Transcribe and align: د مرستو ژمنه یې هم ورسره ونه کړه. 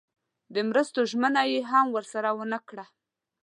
د 0.53 0.55
مرستو 0.69 0.99
ژمنه 1.11 1.41
یې 1.51 1.61
هم 1.71 1.85
ورسره 1.97 2.29
ونه 2.37 2.59
کړه. 2.69 2.85